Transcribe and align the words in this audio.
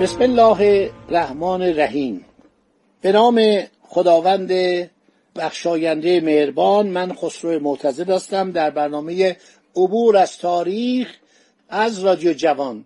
بسم 0.00 0.22
الله 0.22 0.90
الرحمن 1.08 1.62
الرحیم. 1.62 2.24
به 3.00 3.12
نام 3.12 3.62
خداوند 3.82 4.50
بخشاینده 5.36 6.20
مهربان 6.20 6.86
من 6.86 7.12
خسرو 7.12 7.60
معتزد 7.60 8.10
هستم 8.10 8.52
در 8.52 8.70
برنامه 8.70 9.36
عبور 9.76 10.16
از 10.16 10.38
تاریخ 10.38 11.16
از 11.68 12.04
رادیو 12.04 12.32
جوان. 12.32 12.84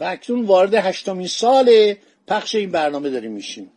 و 0.00 0.04
اکنون 0.04 0.44
وارد 0.44 0.74
هشتمین 0.74 1.26
سال 1.26 1.94
پخش 2.26 2.54
این 2.54 2.70
برنامه 2.70 3.10
داریم 3.10 3.32
میشیم. 3.32 3.70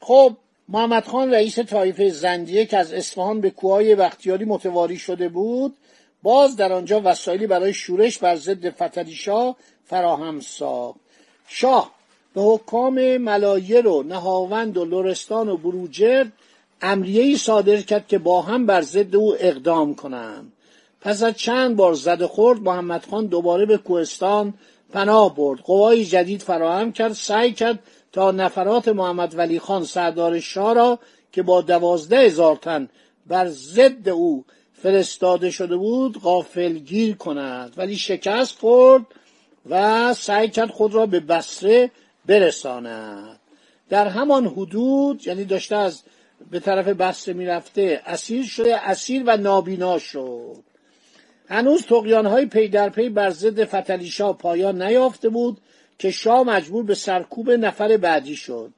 خب 0.00 0.36
محمد 0.68 1.04
خان 1.04 1.34
رئیس 1.34 1.58
طایفه 1.58 2.08
زندیه 2.08 2.66
که 2.66 2.78
از 2.78 2.92
اصفهان 2.92 3.40
به 3.40 3.50
کوهای 3.50 3.94
بختیاری 3.94 4.44
متواری 4.44 4.96
شده 4.96 5.28
بود 5.28 5.76
باز 6.22 6.56
در 6.56 6.72
آنجا 6.72 7.00
وسایلی 7.04 7.46
برای 7.46 7.74
شورش 7.74 8.18
بر 8.18 8.36
ضد 8.36 8.70
فتلیشاه 8.70 9.56
فراهم 9.84 10.40
ساخت. 10.40 11.01
شاه 11.48 11.90
به 12.34 12.42
حکام 12.42 13.16
ملایر 13.16 13.86
و 13.86 14.02
نهاوند 14.02 14.76
و 14.76 14.84
لرستان 14.84 15.48
و 15.48 15.56
بروجرد 15.56 16.32
امریه 16.82 17.36
صادر 17.36 17.76
کرد 17.76 18.08
که 18.08 18.18
با 18.18 18.42
هم 18.42 18.66
بر 18.66 18.82
ضد 18.82 19.16
او 19.16 19.34
اقدام 19.38 19.94
کنند. 19.94 20.52
پس 21.00 21.22
از 21.22 21.34
چند 21.34 21.76
بار 21.76 21.94
زد 21.94 22.24
خورد 22.24 22.60
محمد 22.60 23.06
خان 23.10 23.26
دوباره 23.26 23.66
به 23.66 23.76
کوهستان 23.76 24.54
پناه 24.92 25.36
برد. 25.36 25.60
قوای 25.60 26.04
جدید 26.04 26.42
فراهم 26.42 26.92
کرد 26.92 27.12
سعی 27.12 27.52
کرد 27.52 27.78
تا 28.12 28.30
نفرات 28.30 28.88
محمد 28.88 29.38
ولی 29.38 29.58
خان 29.58 29.84
سردار 29.84 30.40
شاه 30.40 30.74
را 30.74 30.98
که 31.32 31.42
با 31.42 31.60
دوازده 31.60 32.18
هزار 32.18 32.56
تن 32.56 32.88
بر 33.26 33.48
ضد 33.48 34.08
او 34.08 34.44
فرستاده 34.82 35.50
شده 35.50 35.76
بود 35.76 36.20
غافلگیر 36.20 37.16
کند. 37.16 37.74
ولی 37.76 37.96
شکست 37.96 38.58
خورد 38.58 39.06
و 39.70 40.14
سعی 40.14 40.48
کرد 40.48 40.70
خود 40.70 40.94
را 40.94 41.06
به 41.06 41.20
بسره 41.20 41.90
برساند. 42.26 43.40
در 43.88 44.08
همان 44.08 44.46
حدود 44.46 45.26
یعنی 45.26 45.44
داشته 45.44 45.76
از 45.76 46.02
به 46.50 46.60
طرف 46.60 46.88
بسته 46.88 47.32
می‌رفته 47.32 48.02
اسیر 48.06 48.44
شده 48.44 48.88
اسیر 48.88 49.22
و 49.26 49.36
نابینا 49.36 49.98
شد. 49.98 50.56
هنوز 51.48 51.82
تقیان 51.82 52.26
های 52.26 52.46
پی 52.46 52.68
در 52.68 52.88
پی 52.88 53.08
بر 53.08 53.30
ضد 53.30 53.64
فتلیشا 53.64 54.32
پایان 54.32 54.82
نیافته 54.82 55.28
بود 55.28 55.58
که 55.98 56.10
شاه 56.10 56.42
مجبور 56.42 56.84
به 56.84 56.94
سرکوب 56.94 57.50
نفر 57.50 57.96
بعدی 57.96 58.36
شد. 58.36 58.72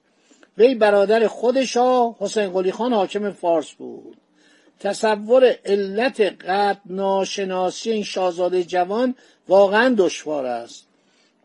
وی 0.58 0.74
برادر 0.74 1.26
خود 1.26 1.64
شاه 1.64 2.16
حسین 2.18 2.48
قلی 2.48 2.72
خان 2.72 2.92
حاکم 2.92 3.30
فارس 3.30 3.72
بود. 3.72 4.16
تصور 4.80 5.56
علت 5.64 6.20
قد 6.20 6.80
ناشناسی 6.86 7.90
این 7.90 8.04
شاهزاده 8.04 8.64
جوان 8.64 9.14
واقعا 9.48 9.94
دشوار 9.98 10.46
است. 10.46 10.84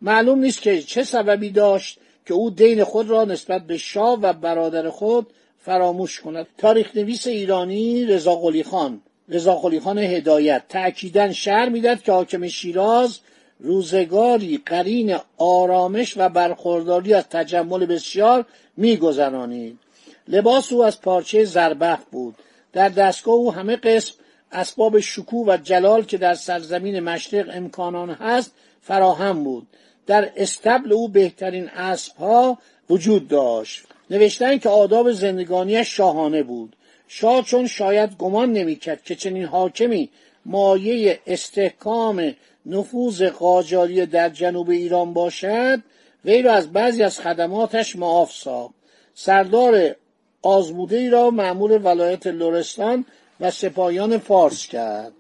معلوم 0.02 0.40
نیست 0.40 0.62
که 0.62 0.82
چه 0.82 1.04
سببی 1.04 1.50
داشت 1.50 2.00
که 2.26 2.34
او 2.34 2.50
دین 2.50 2.84
خود 2.84 3.10
را 3.10 3.26
نسبت 3.26 3.68
به 3.68 3.78
شاه 3.78 4.20
و 4.22 4.34
برادر 4.34 4.90
خود 4.90 5.28
فراموش 5.66 6.20
کند. 6.20 6.48
تاریخ 6.58 6.96
نویس 6.96 7.28
ایرانی 7.28 8.06
رضا 8.06 8.36
قلی 8.36 8.64
خان. 8.64 9.02
رضا 9.30 9.56
قلی 9.56 9.80
خان 9.80 9.98
هدایت. 9.98 10.64
تأکیدا 10.70 11.34
شعر 11.34 11.70
می‌داد 11.70 12.02
که 12.02 12.12
حاکم 12.12 12.48
شیراز 12.48 13.20
روزگاری 13.60 14.62
قرین 14.66 15.18
آرامش 15.38 16.14
و 16.18 16.30
برخورداری 16.30 17.14
از 17.14 17.24
تجمل 17.30 17.86
بسیار 17.86 18.46
میگذرانید. 18.78 19.80
لباس 20.28 20.74
او 20.74 20.84
از 20.84 21.02
پارچه 21.02 21.46
زربخ 21.46 22.00
بود. 22.12 22.36
در 22.74 22.90
دستگاه 22.90 23.34
او 23.36 23.54
همه 23.54 23.76
قسم 23.76 24.14
اسباب 24.52 25.00
شکوه 25.00 25.48
و 25.48 25.58
جلال 25.58 26.04
که 26.04 26.18
در 26.18 26.34
سرزمین 26.34 27.00
مشرق 27.00 27.50
امکانان 27.54 28.10
هست 28.10 28.52
فراهم 28.82 29.44
بود. 29.44 29.68
در 30.08 30.32
استبل 30.36 30.94
او 30.94 31.08
بهترین 31.08 31.70
اسبها 31.70 32.58
وجود 32.90 33.28
داشت. 33.28 33.84
نوشتن 34.10 34.58
که 34.58 34.70
آداب 34.70 35.12
زندگانیش 35.12 35.88
شاهانه 35.88 36.44
بود. 36.44 36.76
شاه 37.08 37.42
چون 37.42 37.68
شاید 37.68 38.18
گمان 38.18 38.54
نمی‌کرد 38.54 39.04
که 39.04 39.16
چنین 39.16 39.46
حاکمی 39.46 40.10
مایه 40.46 41.20
استحکام 41.28 42.36
نفوذ 42.66 43.24
قاجاری 43.24 44.06
در 44.06 44.30
جنوب 44.30 44.70
ایران 44.70 45.14
باشد 45.14 45.80
وی 46.26 46.42
را 46.42 46.54
از 46.54 46.74
بعضی 46.74 47.04
از 47.04 47.20
خدماتش 47.20 47.96
معاف 47.96 48.34
ساخت. 48.34 48.74
سردار 49.14 49.96
آزموده 50.42 50.98
ای 50.98 51.10
را 51.10 51.30
معمول 51.30 51.86
ولایت 51.86 52.28
لرستان 52.28 53.06
و 53.40 53.52
سپاهیان 53.52 54.18
فارس 54.18 54.68
کرد. 54.68 55.14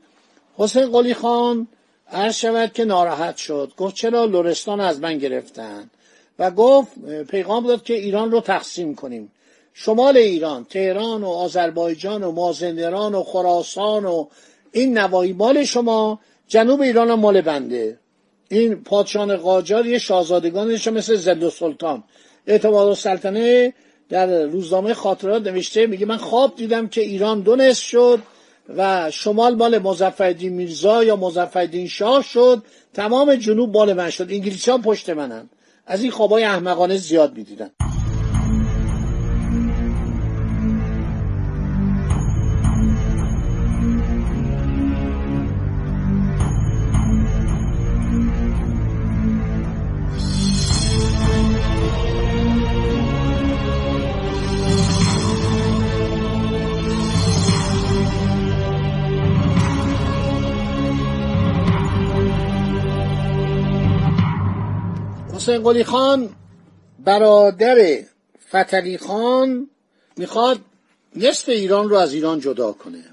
حسین 0.57 0.91
قلی 0.91 1.13
خان 1.13 1.67
عرض 2.11 2.35
شود 2.35 2.73
که 2.73 2.85
ناراحت 2.85 3.37
شد. 3.37 3.71
گفت 3.77 3.95
چرا 3.95 4.25
لرستان 4.25 4.79
از 4.79 4.99
من 4.99 5.17
گرفتن؟ 5.17 5.89
و 6.39 6.51
گفت 6.51 7.05
پیغام 7.23 7.67
داد 7.67 7.83
که 7.83 7.93
ایران 7.93 8.31
رو 8.31 8.41
تقسیم 8.41 8.95
کنیم. 8.95 9.31
شمال 9.73 10.17
ایران 10.17 10.65
تهران 10.65 11.23
و 11.23 11.27
آذربایجان 11.27 12.23
و 12.23 12.31
مازندران 12.31 13.15
و 13.15 13.23
خراسان 13.23 14.05
و 14.05 14.27
این 14.71 14.97
نواحی 14.97 15.33
مال 15.33 15.63
شما 15.63 16.19
جنوب 16.47 16.81
ایران 16.81 17.13
مال 17.13 17.41
بنده. 17.41 17.99
این 18.49 18.83
پادشان 18.83 19.37
قاجار 19.37 19.85
یه 19.85 19.97
شاهزادگانش 19.97 20.87
مثل 20.87 21.15
زند 21.15 21.43
و 21.43 21.49
سلطان. 21.49 22.03
اعتماد 22.47 22.93
سلطنه 22.93 23.73
در 24.09 24.43
روزنامه 24.43 24.93
خاطرات 24.93 25.47
نوشته 25.47 25.87
میگه 25.87 26.05
من 26.05 26.17
خواب 26.17 26.55
دیدم 26.55 26.87
که 26.87 27.01
ایران 27.01 27.41
دو 27.41 27.55
نصف 27.55 27.83
شد 27.83 28.19
و 28.77 29.11
شمال 29.11 29.55
مال 29.55 29.77
مظفرالدین 29.77 30.53
میرزا 30.53 31.03
یا 31.03 31.15
مظفرالدین 31.15 31.87
شاه 31.87 32.23
شد. 32.23 32.63
تمام 32.93 33.35
جنوب 33.35 33.77
مال 33.77 33.93
من 33.93 34.09
شد. 34.09 34.27
انگلیسی 34.31 34.71
ها 34.71 34.77
پشت 34.77 35.09
منن. 35.09 35.49
از 35.85 36.01
این 36.01 36.11
خوابای 36.11 36.43
احمقانه 36.43 36.97
زیاد 36.97 37.37
می‌دیدن. 37.37 37.69
حسین 65.49 65.63
قلی 65.63 65.83
خان 65.83 66.29
برادر 66.99 67.99
فتلی 68.49 68.97
خان 68.97 69.69
می‌خواد 70.17 70.59
نصف 71.15 71.49
ایران 71.49 71.89
رو 71.89 71.95
از 71.95 72.13
ایران 72.13 72.39
جدا 72.39 72.71
کنه. 72.71 73.03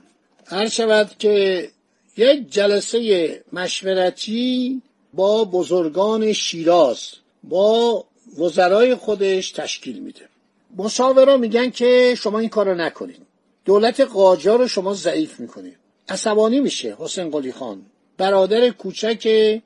هر 0.47 0.69
شود 0.69 1.11
که 1.19 1.69
یک 2.17 2.51
جلسه 2.51 3.45
مشورتی 3.53 4.83
با 5.15 5.45
بزرگان 5.45 6.33
شیراز 6.33 7.09
با 7.45 8.05
وزرای 8.39 8.95
خودش 8.95 9.53
تشکیل 9.53 9.99
میده. 9.99 10.29
مشاورا 10.77 11.37
میگن 11.37 11.71
که 11.71 12.15
شما 12.19 12.39
این 12.39 12.49
کارو 12.49 12.75
نکنید 12.75 13.23
دولت 13.65 14.01
قاجار 14.01 14.59
رو 14.59 14.69
شما 14.69 14.95
ضعیف 14.95 15.41
می‌کنید 15.41 15.77
عصبانی 16.09 16.61
میشه 16.61 16.97
حسین 16.99 17.31
قلی 17.31 17.53
خان 17.53 17.87
برادر 18.17 18.71
کوچک 18.71 19.61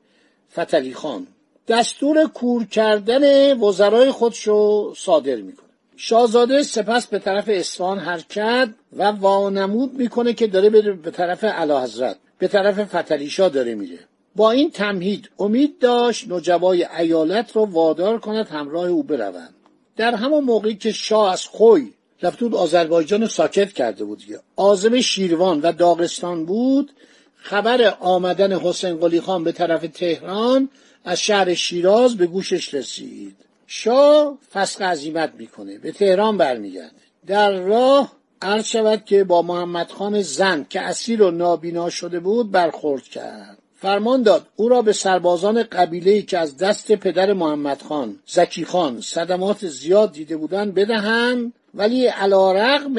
فتلی 0.52 0.94
خان. 0.94 1.26
دستور 1.68 2.26
کور 2.26 2.64
کردن 2.64 3.54
وزرای 3.58 4.10
خودشو 4.10 4.94
صادر 4.96 5.36
می‌کنه. 5.36 5.68
شاهزاده 5.96 6.62
سپس 6.62 7.06
به 7.06 7.18
طرف 7.18 7.44
اصفهان 7.48 7.98
حرکت 7.98 8.68
و 8.96 9.10
وانمود 9.10 9.94
می‌کنه 9.94 10.32
که 10.32 10.46
داره 10.46 10.70
به 10.92 11.10
طرف 11.10 11.44
حضرت 11.44 12.16
به 12.38 12.48
طرف 12.48 12.96
فتلیشا 12.96 13.48
داره 13.48 13.74
میره. 13.74 13.98
با 14.36 14.50
این 14.50 14.70
تمهید 14.70 15.30
امید 15.38 15.78
داشت 15.78 16.30
نجبای 16.30 16.86
ایالت 16.98 17.56
رو 17.56 17.64
وادار 17.64 18.18
کند 18.18 18.48
همراه 18.48 18.86
او 18.86 19.02
بروند. 19.02 19.54
در 19.96 20.14
همان 20.14 20.44
موقعی 20.44 20.74
که 20.74 20.92
شاه 20.92 21.32
از 21.32 21.46
خوی 21.46 21.92
رفت 22.22 22.42
آذربایجان 22.42 23.26
ساکت 23.26 23.72
کرده 23.72 24.04
بود 24.04 24.22
آزم 24.56 25.00
شیروان 25.00 25.60
و 25.60 25.72
داغستان 25.72 26.46
بود. 26.46 26.92
خبر 27.36 27.94
آمدن 28.00 28.52
حسین 28.52 28.96
قلی 28.96 29.20
خان 29.20 29.44
به 29.44 29.52
طرف 29.52 29.86
تهران 29.94 30.68
از 31.04 31.20
شهر 31.20 31.54
شیراز 31.54 32.16
به 32.16 32.26
گوشش 32.26 32.74
رسید. 32.74 33.36
شاه 33.66 34.38
فسق 34.52 34.82
عظیمت 34.82 35.32
می‌کنه. 35.38 35.78
به 35.78 35.92
تهران 35.92 36.36
برمیگرده. 36.36 36.90
در 37.26 37.50
راه 37.50 38.12
عرض 38.42 38.64
شود 38.64 39.04
که 39.04 39.24
با 39.24 39.42
محمد 39.42 39.90
خان 39.90 40.22
زن 40.22 40.66
که 40.70 40.80
اسیر 40.80 41.22
و 41.22 41.30
نابینا 41.30 41.90
شده 41.90 42.20
بود 42.20 42.50
برخورد 42.50 43.02
کرد. 43.02 43.58
فرمان 43.80 44.22
داد 44.22 44.46
او 44.56 44.68
را 44.68 44.82
به 44.82 44.92
سربازان 44.92 45.62
قبیله 45.62 46.22
که 46.22 46.38
از 46.38 46.56
دست 46.56 46.92
پدر 46.92 47.32
محمد 47.32 47.82
خان 47.82 48.16
زکی 48.26 48.64
خان 48.64 49.00
صدمات 49.00 49.66
زیاد 49.66 50.12
دیده 50.12 50.36
بودند 50.36 50.74
بدهند. 50.74 51.52
ولی 51.74 52.06
علا 52.06 52.52
رقم 52.52 52.96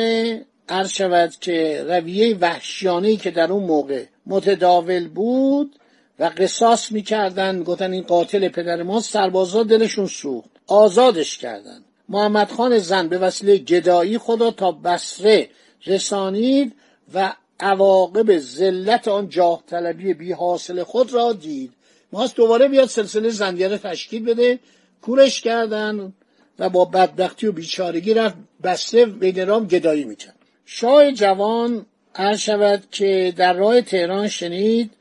عرض 0.70 0.90
شود 0.90 1.36
که 1.42 1.86
رویه 1.88 2.38
وحشیانه 2.38 3.16
که 3.16 3.32
در 3.32 3.52
اون 3.52 3.64
موقع 3.64 4.04
متداول 4.26 5.08
بود 5.08 5.76
و 6.22 6.32
قصاص 6.38 6.92
می‌کردن 6.92 7.64
گفتن 7.64 7.92
این 7.92 8.04
قاتل 8.04 8.50
پدر 8.50 8.84
ما 8.84 9.00
سربازا 9.00 9.64
دلشون 9.64 10.06
سوخت. 10.06 10.50
آزادش 10.68 11.38
کردند. 11.38 11.86
محمد 12.10 12.52
خان 12.52 12.78
زن 12.80 13.08
به 13.08 13.18
وسیله 13.18 13.58
گدایی 13.58 14.18
خدا 14.18 14.52
تا 14.52 14.72
بسره 14.72 15.50
رسانید 15.86 16.74
و 17.14 17.34
عواقب 17.60 18.38
ذلت 18.38 19.08
آن 19.08 19.30
جاه 19.30 19.64
طلبی 19.68 20.14
بی 20.14 20.32
حاصل 20.32 20.84
خود 20.84 21.14
را 21.14 21.34
دید. 21.34 21.72
ماست 22.12 22.36
دوباره 22.36 22.68
بیاد 22.68 22.88
سلسله 22.88 23.30
زنگره 23.30 23.78
تشکیل 23.78 24.26
بده. 24.26 24.60
کورش 25.02 25.42
کردن 25.42 26.14
و 26.60 26.70
با 26.70 26.86
بدبختی 26.86 27.48
و 27.48 27.52
بیچارگی 27.52 28.14
رفت 28.14 28.36
بسته 28.64 29.06
بین 29.06 29.48
رام 29.48 29.68
گدایی 29.68 30.06
می‌کرد. 30.06 30.36
شاه 30.66 31.12
جوان 31.12 31.86
عرض 32.16 32.40
شود 32.40 32.84
که 32.92 33.34
در 33.38 33.54
راه 33.54 33.82
تهران 33.82 34.28
شنید 34.28 34.92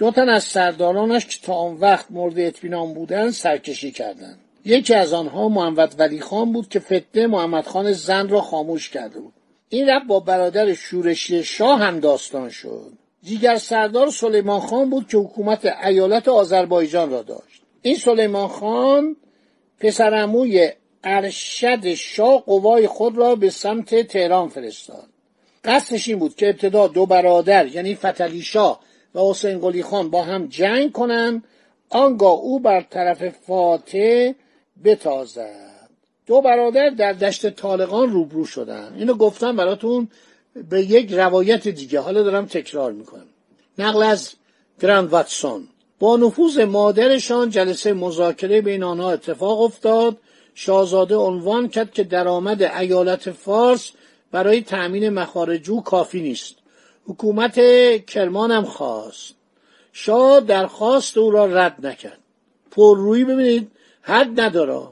دو 0.00 0.10
تن 0.10 0.28
از 0.28 0.44
سردارانش 0.44 1.26
که 1.26 1.46
تا 1.46 1.54
آن 1.54 1.74
وقت 1.74 2.06
مورد 2.10 2.38
اطمینان 2.38 2.94
بودند 2.94 3.30
سرکشی 3.30 3.90
کردند. 3.90 4.38
یکی 4.64 4.94
از 4.94 5.12
آنها 5.12 5.48
محمد 5.48 5.94
ولی 5.98 6.20
خان 6.20 6.52
بود 6.52 6.68
که 6.68 6.80
فتنه 6.80 7.26
محمد 7.26 7.66
خان 7.66 7.92
زن 7.92 8.28
را 8.28 8.40
خاموش 8.40 8.90
کرده 8.90 9.20
بود. 9.20 9.32
این 9.68 9.88
رب 9.88 10.06
با 10.06 10.20
برادر 10.20 10.74
شورشی 10.74 11.44
شاه 11.44 11.80
هم 11.80 12.00
داستان 12.00 12.50
شد. 12.50 12.92
دیگر 13.22 13.56
سردار 13.56 14.10
سلیمان 14.10 14.60
خان 14.60 14.90
بود 14.90 15.08
که 15.08 15.16
حکومت 15.16 15.66
ایالت 15.84 16.28
آذربایجان 16.28 17.10
را 17.10 17.22
داشت. 17.22 17.62
این 17.82 17.96
سلیمان 17.96 18.48
خان 18.48 19.16
پسرموی 19.80 20.70
ارشد 21.04 21.94
شاه 21.94 22.42
قوای 22.46 22.86
خود 22.86 23.18
را 23.18 23.34
به 23.34 23.50
سمت 23.50 23.94
تهران 23.94 24.48
فرستاد. 24.48 25.08
قصدش 25.64 26.08
این 26.08 26.18
بود 26.18 26.34
که 26.34 26.48
ابتدا 26.48 26.86
دو 26.86 27.06
برادر 27.06 27.66
یعنی 27.66 27.94
فتلی 27.94 28.42
شاه 28.42 28.80
و 29.14 29.20
حسین 29.20 29.58
قلی 29.58 29.82
خان 29.82 30.10
با 30.10 30.22
هم 30.22 30.46
جنگ 30.46 30.92
کنند 30.92 31.44
آنگاه 31.88 32.32
او 32.32 32.60
بر 32.60 32.80
طرف 32.80 33.28
فاتح 33.28 34.32
بتازد. 34.84 35.90
دو 36.26 36.40
برادر 36.40 36.90
در 36.90 37.12
دشت 37.12 37.50
طالقان 37.50 38.10
روبرو 38.10 38.44
شدن. 38.44 38.94
اینو 38.96 39.14
گفتم 39.14 39.56
براتون 39.56 40.08
به 40.70 40.82
یک 40.82 41.12
روایت 41.12 41.68
دیگه. 41.68 42.00
حالا 42.00 42.22
دارم 42.22 42.46
تکرار 42.46 42.92
می‌کنم. 42.92 43.26
نقل 43.78 44.02
از 44.02 44.30
گراند 44.80 45.10
واتسون. 45.10 45.68
با 45.98 46.16
نفوذ 46.16 46.58
مادرشان 46.58 47.50
جلسه 47.50 47.92
مذاکره 47.92 48.60
بین 48.60 48.82
آنها 48.82 49.12
اتفاق 49.12 49.60
افتاد. 49.60 50.16
شاهزاده 50.54 51.16
عنوان 51.16 51.68
کرد 51.68 51.92
که 51.92 52.04
درآمد 52.04 52.62
ایالت 52.62 53.30
فارس 53.30 53.90
برای 54.32 54.62
تأمین 54.62 55.08
مخارجو 55.08 55.80
کافی 55.80 56.20
نیست. 56.20 56.54
حکومت 57.06 57.60
کرمان 58.06 58.50
هم 58.50 58.64
خواست. 58.64 59.34
شاه 59.92 60.40
درخواست 60.40 61.18
او 61.18 61.30
را 61.30 61.46
رد 61.46 61.86
نکرد. 61.86 62.18
پررویی 62.70 63.24
ببینید 63.24 63.70
حد 64.02 64.40
نداره. 64.40 64.88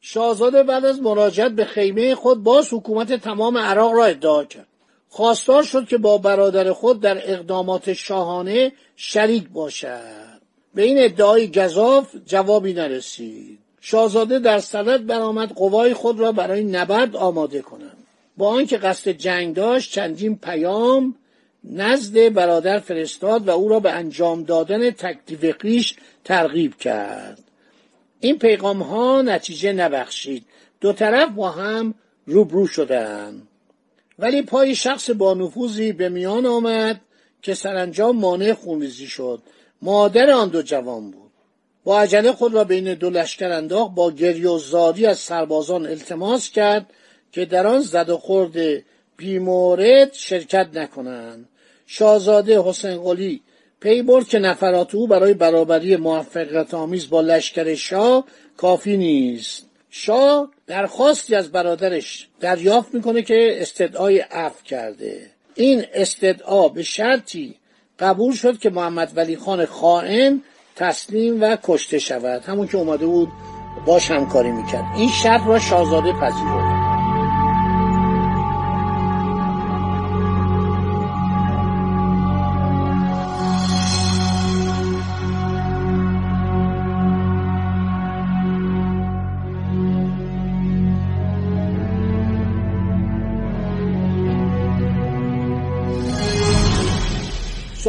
شاهزاده 0.00 0.62
بعد 0.62 0.84
از 0.84 1.02
مراجعت 1.02 1.52
به 1.52 1.64
خیمه 1.64 2.14
خود 2.14 2.42
باز 2.42 2.72
حکومت 2.72 3.12
تمام 3.12 3.58
عراق 3.58 3.92
را 3.92 4.04
ادعا 4.04 4.44
کرد. 4.44 4.66
خواستار 5.08 5.62
شد 5.62 5.88
که 5.88 5.98
با 5.98 6.18
برادر 6.18 6.72
خود 6.72 7.00
در 7.00 7.32
اقدامات 7.32 7.92
شاهانه 7.92 8.72
شریک 8.96 9.48
باشد. 9.48 10.42
به 10.74 10.82
این 10.82 11.04
ادعای 11.04 11.50
گذاف 11.50 12.16
جوابی 12.26 12.72
نرسید. 12.72 13.58
شاهزاده 13.80 14.38
در 14.38 14.58
صدد 14.58 15.06
برآمد 15.06 15.52
قوای 15.52 15.94
خود 15.94 16.20
را 16.20 16.32
برای 16.32 16.64
نبرد 16.64 17.16
آماده 17.16 17.62
کنند. 17.62 17.96
با 18.36 18.48
آنکه 18.48 18.78
قصد 18.78 19.10
جنگ 19.10 19.54
داشت 19.54 19.92
چندین 19.92 20.36
پیام 20.38 21.14
نزد 21.64 22.32
برادر 22.32 22.78
فرستاد 22.78 23.48
و 23.48 23.50
او 23.50 23.68
را 23.68 23.80
به 23.80 23.90
انجام 23.90 24.42
دادن 24.42 24.90
تکلیف 24.90 25.56
خیش 25.60 25.94
ترغیب 26.24 26.78
کرد. 26.78 27.38
این 28.20 28.38
پیغام 28.38 28.82
ها 28.82 29.22
نتیجه 29.22 29.72
نبخشید. 29.72 30.44
دو 30.80 30.92
طرف 30.92 31.28
با 31.30 31.50
هم 31.50 31.94
روبرو 32.26 32.66
شدند. 32.66 33.48
ولی 34.18 34.42
پای 34.42 34.74
شخص 34.74 35.10
با 35.10 35.34
نفوذی 35.34 35.92
به 35.92 36.08
میان 36.08 36.46
آمد 36.46 37.00
که 37.42 37.54
سرانجام 37.54 38.16
مانع 38.16 38.52
خونریزی 38.52 39.06
شد. 39.06 39.42
مادر 39.82 40.30
آن 40.30 40.48
دو 40.48 40.62
جوان 40.62 41.10
بود. 41.10 41.30
با 41.84 42.00
عجله 42.00 42.32
خود 42.32 42.54
را 42.54 42.64
بین 42.64 42.94
دو 42.94 43.10
لشکر 43.10 43.50
انداخت 43.50 43.94
با 43.94 44.10
گریه 44.10 44.48
و 44.48 44.58
زاری 44.58 45.06
از 45.06 45.18
سربازان 45.18 45.86
التماس 45.86 46.50
کرد 46.50 46.90
که 47.32 47.44
در 47.44 47.66
آن 47.66 47.80
زد 47.80 48.10
و 48.10 48.18
خورد 48.18 48.82
بیمورد 49.16 50.12
شرکت 50.12 50.68
نکنند. 50.74 51.48
شاهزاده 51.94 52.62
حسین 52.62 52.96
قلی 52.96 53.42
پی 53.80 54.02
برد 54.02 54.28
که 54.28 54.38
نفرات 54.38 54.94
او 54.94 55.06
برای 55.06 55.34
برابری 55.34 55.96
موفقیت 55.96 56.74
آمیز 56.74 57.10
با 57.10 57.20
لشکر 57.20 57.74
شاه 57.74 58.24
کافی 58.56 58.96
نیست. 58.96 59.66
شاه 59.90 60.48
درخواستی 60.66 61.34
از 61.34 61.52
برادرش 61.52 62.28
دریافت 62.40 62.94
می‌کنه 62.94 63.22
که 63.22 63.56
استدعای 63.62 64.18
عفو 64.18 64.64
کرده. 64.64 65.30
این 65.54 65.84
استدعا 65.94 66.68
به 66.68 66.82
شرطی 66.82 67.54
قبول 67.98 68.34
شد 68.34 68.58
که 68.58 68.70
محمد 68.70 69.12
ولی 69.14 69.36
خان 69.36 69.66
خائن 69.66 70.42
تسلیم 70.76 71.42
و 71.42 71.56
کشته 71.62 71.98
شود. 71.98 72.42
همون 72.44 72.66
که 72.66 72.76
اومده 72.76 73.06
بود 73.06 73.28
باش 73.86 74.10
همکاری 74.10 74.52
می‌کرد. 74.52 74.84
این 74.96 75.10
شرط 75.22 75.46
را 75.46 75.58
شاهزاده 75.58 76.12
پذیرفت. 76.12 76.71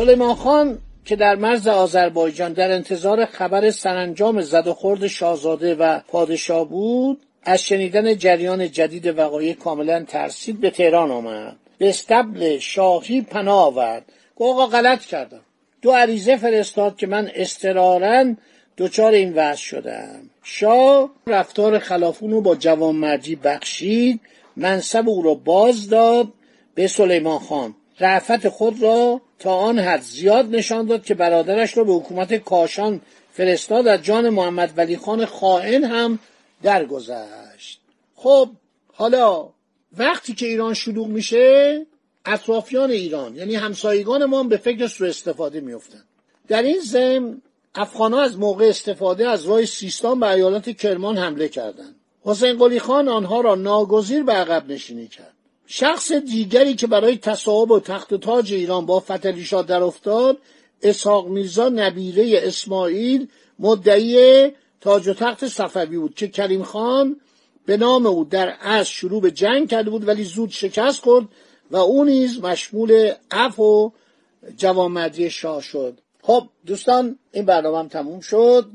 سلیمان 0.03 0.35
خان 0.35 0.79
که 1.05 1.15
در 1.15 1.35
مرز 1.35 1.67
آذربایجان 1.67 2.53
در 2.53 2.71
انتظار 2.71 3.25
خبر 3.25 3.69
سرانجام 3.71 4.41
زد 4.41 4.67
و 4.67 4.73
خورد 4.73 5.07
شاهزاده 5.07 5.75
و 5.75 5.99
پادشاه 6.07 6.69
بود 6.69 7.21
از 7.43 7.63
شنیدن 7.63 8.15
جریان 8.17 8.71
جدید 8.71 9.19
وقایع 9.19 9.53
کاملا 9.53 10.03
ترسید 10.03 10.61
به 10.61 10.69
تهران 10.69 11.11
آمد. 11.11 11.55
به 11.77 11.89
استبل 11.89 12.57
شاهی 12.57 13.21
پناه 13.21 13.65
آورد. 13.65 14.05
آقا 14.39 14.67
غلط 14.67 15.05
کردم. 15.05 15.41
دو 15.81 15.91
عریضه 15.91 16.37
فرستاد 16.37 16.97
که 16.97 17.07
من 17.07 17.31
استرارا 17.35 18.33
دچار 18.77 19.13
این 19.13 19.33
وضع 19.33 19.61
شدم. 19.61 20.19
شاه 20.43 21.09
رفتار 21.27 21.79
خلافون 21.79 22.31
رو 22.31 22.41
با 22.41 22.55
جوانمردی 22.55 23.35
بخشید 23.35 24.19
منصب 24.57 25.09
او 25.09 25.21
را 25.21 25.33
باز 25.33 25.89
داد 25.89 26.27
به 26.75 26.87
سلیمان 26.87 27.39
خان. 27.39 27.75
رعفت 27.99 28.49
خود 28.49 28.81
را 28.81 29.21
تا 29.43 29.55
آن 29.55 29.79
حد 29.79 30.01
زیاد 30.01 30.55
نشان 30.55 30.85
داد 30.85 31.05
که 31.05 31.13
برادرش 31.13 31.77
را 31.77 31.83
به 31.83 31.93
حکومت 31.93 32.33
کاشان 32.33 33.01
فرستاد 33.31 33.87
از 33.87 34.01
جان 34.01 34.29
محمد 34.29 34.73
ولی 34.77 34.97
خان 34.97 35.25
خائن 35.25 35.83
هم 35.83 36.19
درگذشت. 36.63 37.79
خب 38.15 38.49
حالا 38.93 39.49
وقتی 39.97 40.33
که 40.33 40.45
ایران 40.45 40.73
شلوغ 40.73 41.07
میشه 41.07 41.85
اطرافیان 42.25 42.91
ایران 42.91 43.35
یعنی 43.35 43.55
همسایگان 43.55 44.25
ما 44.25 44.39
هم 44.39 44.49
به 44.49 44.57
فکر 44.57 44.87
سوء 44.87 45.07
استفاده 45.07 45.59
میفتن 45.59 46.03
در 46.47 46.61
این 46.61 46.79
ضمن 46.79 47.41
افغانها 47.75 48.21
از 48.21 48.37
موقع 48.37 48.65
استفاده 48.65 49.29
از 49.29 49.45
راه 49.45 49.65
سیستان 49.65 50.19
به 50.19 50.29
ایالات 50.29 50.69
کرمان 50.69 51.17
حمله 51.17 51.47
کردند. 51.47 51.95
حسین 52.21 52.57
قلی 52.57 52.79
خان 52.79 53.07
آنها 53.07 53.41
را 53.41 53.55
ناگزیر 53.55 54.23
به 54.23 54.33
عقب 54.33 54.71
نشینی 54.71 55.07
کرد. 55.07 55.33
شخص 55.67 56.11
دیگری 56.11 56.75
که 56.75 56.87
برای 56.87 57.17
تصاحب 57.17 57.71
و 57.71 57.79
تخت 57.79 58.13
و 58.13 58.17
تاج 58.17 58.53
ایران 58.53 58.85
با 58.85 58.99
فتلیشا 58.99 59.61
در 59.61 59.83
افتاد 59.83 60.37
اسحاق 60.81 61.27
میرزا 61.27 61.69
نبیره 61.69 62.39
اسماعیل 62.43 63.27
مدعی 63.59 64.51
تاج 64.81 65.07
و 65.07 65.13
تخت 65.13 65.47
صفوی 65.47 65.97
بود 65.97 66.15
که 66.15 66.27
کریم 66.27 66.63
خان 66.63 67.19
به 67.65 67.77
نام 67.77 68.05
او 68.05 68.25
در 68.25 68.55
از 68.61 68.87
شروع 68.87 69.21
به 69.21 69.31
جنگ 69.31 69.69
کرده 69.69 69.89
بود 69.89 70.07
ولی 70.07 70.23
زود 70.23 70.49
شکست 70.49 71.01
خورد 71.01 71.25
و 71.71 71.77
او 71.77 72.05
نیز 72.05 72.39
مشمول 72.39 73.13
عفو 73.31 73.63
و 73.63 73.89
جوامدی 74.57 75.29
شاه 75.29 75.61
شد. 75.61 75.99
خب 76.21 76.49
دوستان 76.65 77.19
این 77.31 77.45
برنامه 77.45 77.79
هم 77.79 77.87
تموم 77.87 78.19
شد. 78.19 78.69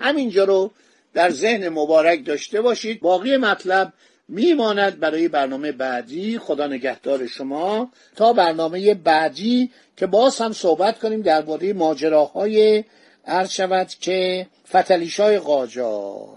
همینجا 0.00 0.44
رو 0.44 0.70
در 1.14 1.30
ذهن 1.30 1.68
مبارک 1.68 2.26
داشته 2.26 2.60
باشید. 2.60 3.00
باقی 3.00 3.36
مطلب 3.36 3.92
میماند 4.28 5.00
برای 5.00 5.28
برنامه 5.28 5.72
بعدی. 5.72 6.38
خدا 6.38 6.66
نگهدار 6.66 7.26
شما. 7.26 7.90
تا 8.16 8.32
برنامه 8.32 8.94
بعدی 8.94 9.70
که 9.96 10.06
باز 10.06 10.38
هم 10.38 10.52
صحبت 10.52 10.98
کنیم 10.98 11.22
درباره 11.22 11.72
ماجراهای 11.72 12.84
عرض 13.26 13.50
شود 13.50 13.88
که 13.88 14.46
فتلیشای 14.68 15.38
قاجار. 15.38 16.36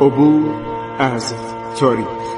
عبور 0.00 0.54
از 0.98 1.34
تاریخ. 1.76 2.37